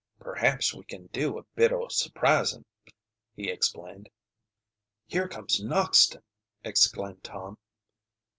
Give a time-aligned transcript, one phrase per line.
[0.19, 2.65] "Perhaps we can do a bit o' surprisin',"
[3.35, 4.09] he explained.
[5.05, 6.23] "Here comes Noxton!"
[6.63, 7.59] exclaimed Tom.